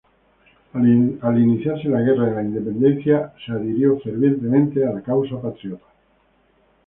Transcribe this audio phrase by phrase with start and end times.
[0.73, 5.85] Al iniciarse la guerra de la independencia adhirió fervientemente a la causa patriota.